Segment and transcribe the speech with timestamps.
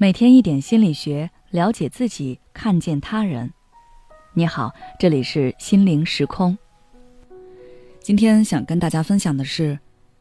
[0.00, 3.52] 每天一点心理学，了解自己，看见他人。
[4.32, 6.56] 你好，这里是心灵时空。
[7.98, 9.76] 今天想跟大家分享的是，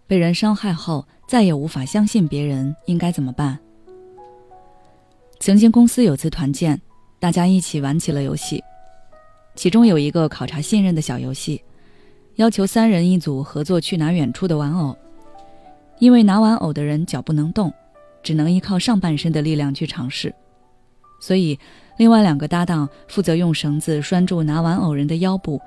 [0.07, 3.59] 被人伤害后再也无法相信别人，应该怎么办？
[5.39, 6.81] 曾经公司有次团建，
[7.20, 8.63] 大家一起玩起了游戏，
[9.53, 11.63] 其中有一个考察信任的小游戏，
[12.38, 14.98] 要求三人一组合作去拿远处的玩偶，
[15.99, 17.71] 因为拿玩偶的人脚不能动。
[18.23, 20.34] 只能依靠上半身的力量去尝试，
[21.20, 21.57] 所以
[21.98, 25.62] 另外两个搭档负责用绳子拴住拿玩偶人的腰部，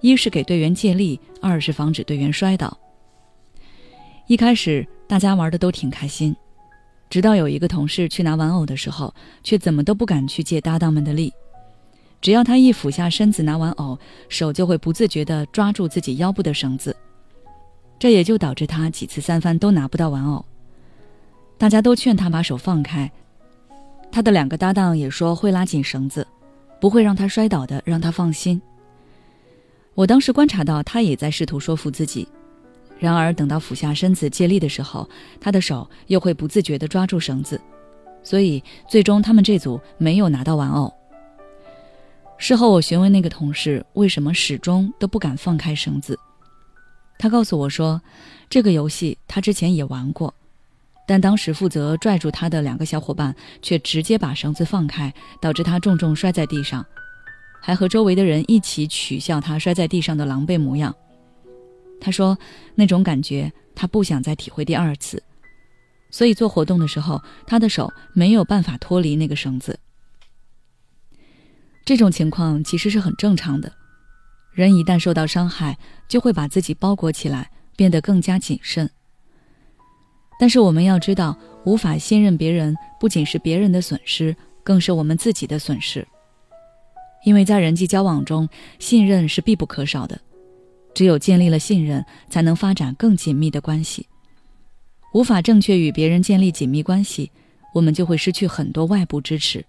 [0.00, 2.78] 一是给队员借力，二是防止队员摔倒。
[4.26, 6.36] 一开始大家玩的都挺开心，
[7.08, 11.32] 直到有一个同事去拿玩偶的时候，却怎么都不敢去借搭档们的力，
[12.20, 13.98] 只要他一俯下身子拿玩偶，
[14.28, 16.94] 手就会不自觉地抓住自己腰部的绳子，
[17.98, 20.44] 这也就导致他几次三番都拿不到玩偶。
[21.58, 23.10] 大家都劝他把手放开，
[24.12, 26.24] 他的两个搭档也说会拉紧绳子，
[26.80, 28.62] 不会让他摔倒的，让他放心。
[29.94, 32.28] 我当时观察到他也在试图说服自己，
[32.96, 35.08] 然而等到俯下身子借力的时候，
[35.40, 37.60] 他的手又会不自觉地抓住绳子，
[38.22, 40.94] 所以最终他们这组没有拿到玩偶。
[42.36, 46.16] 事后我询问那个同事为什么始终都不敢放开绳子，
[47.18, 48.00] 他告诉我说，
[48.48, 50.32] 这个游戏他之前也玩过。
[51.08, 56.84] 但当时负责拽住他的两个小伙伴却直接把绳子放开，导致他重重摔在地上，
[57.62, 60.94] 还和周围的人一起取笑他摔在地上的狼狈模样。
[61.98, 62.36] 他说
[62.76, 65.22] ：“那种感觉他不想再体会第二次，
[66.10, 69.80] 所以做活动的时候，他的手没有办法脱离那个绳子。
[71.86, 73.72] 这种情况其实是很正常的，
[74.52, 78.88] 人一旦受到伤害，就会把自己包裹起来，变得更加谨慎。”
[80.38, 86.06] 但是我们要知道，无法信任别人不仅是别人的损失，更是我们自己的损失。
[87.24, 88.48] 因为在人际交往中，
[88.78, 90.18] 信任是必不可少的，
[90.94, 94.06] 只有建立了信任，才能发展更紧密的关系。
[95.12, 97.30] 无法正确与别人建立紧密关系，
[97.74, 99.64] 我们就会失去很多外部支持。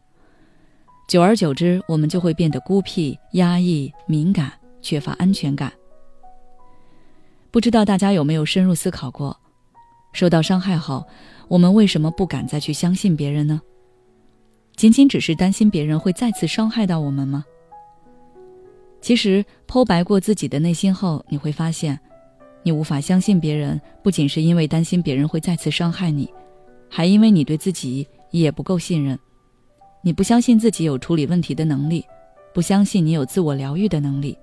[1.08, 5.74] 久而久之，我们就会变得孤僻、压抑、敏感，缺乏安全感。
[7.50, 9.36] 不知道大家有没有深入思考过？
[10.12, 11.06] 受到伤害后，
[11.48, 13.62] 我们为什么不敢再去相信别人呢？
[14.76, 17.46] 仅仅只是担心别人会再次伤害到我们吗？
[19.02, 22.00] 其实，剖白过自己的内心后，你会发现，
[22.64, 26.30] 你无法相信别人，不仅是因为担心别人会再次伤害你，
[26.90, 29.18] 还因为你对自己也不够信任。
[30.02, 32.06] 你不相信自己有处理问题的能力，
[32.54, 34.38] 不相信你有自我疗愈的能力，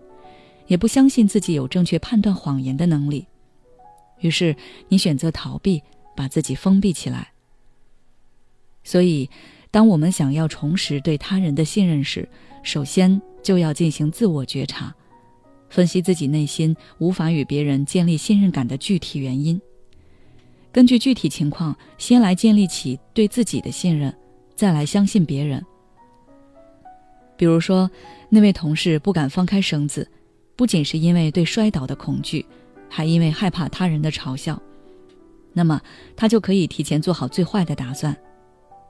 [0.67, 3.27] 也不相信自己有正确判断谎言的能力。
[4.21, 4.57] 于是，
[4.89, 5.83] 你选择逃避，
[6.17, 7.33] 把自己封闭起来。
[8.83, 9.29] 所以，
[9.71, 12.29] 当我们想要重拾对他人的信任时，
[12.63, 14.95] 首先就要进行自我觉察，
[15.69, 19.61] 分析自己内心无法与别人建立信任感的具体原因。
[20.73, 24.15] 根据具体情况，先来建立起对自己的信任，
[24.55, 25.65] 再来相信别人。
[27.37, 27.91] 比如说，
[28.29, 30.09] 那位同事不敢放开绳子，
[30.55, 32.45] 不仅是因为对摔倒的恐惧。
[32.89, 34.61] 还因为害怕他人的嘲笑，
[35.53, 35.81] 那么
[36.17, 38.17] 他就可以提前做好最坏的打算。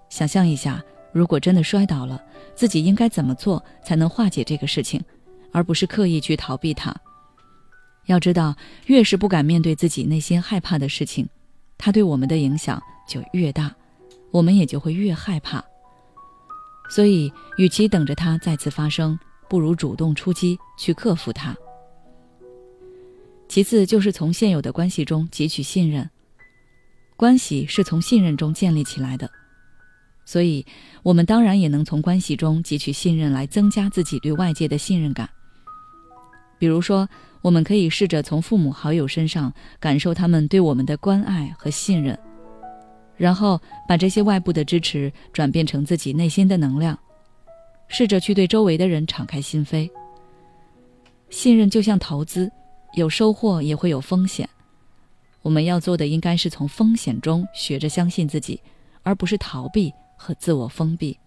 [0.08, 2.22] 想象一下，如果真的摔倒了，
[2.54, 5.02] 自己应该怎么做才能化解这个事情，
[5.52, 6.94] 而不是刻意去逃避它。
[8.06, 8.54] 要知道，
[8.86, 11.28] 越是不敢面对自己内心害怕的事情，
[11.76, 13.74] 它对我们的影响就越大，
[14.30, 15.64] 我们也就会越害怕。
[16.88, 19.18] 所以，与其等着它再次发生，
[19.48, 21.56] 不如主动出击，去克服它。
[23.48, 26.08] 其次，就是从现有的关系中汲取信任。
[27.16, 29.30] 关系是从信任中建立起来的，
[30.26, 30.66] 所以，
[31.02, 35.26] 我们当然也能从关系中汲取信任，来增加自己对外界的信任感。
[36.58, 37.08] 比如说，
[37.40, 42.18] 我们可以试着从父母、好友身上感受他们对我们的关爱和信任，
[43.16, 43.58] 然后
[43.88, 46.98] 把这些外部的支持转变成自己内心的能量，
[47.88, 49.88] 试着去对周围的人敞开心扉。
[51.30, 52.52] 信任就像投资。
[52.96, 54.48] 有收获也会有风险，
[55.42, 58.58] 我们要做的应该是从风险中学着相信自己，
[59.02, 61.18] 而不是逃避和自我封闭。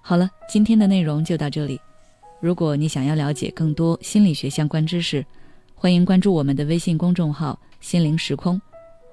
[0.00, 1.78] 好了，今天的内容就到这里。
[2.40, 5.22] 如果你想要了解更多心理学相关知识，
[5.74, 8.58] 欢迎关注我们的微信公众号“心灵时空”，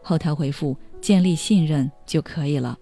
[0.02, 2.80] 后台回复“建立信任”就可以了。